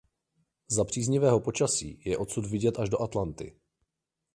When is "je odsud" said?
2.05-2.45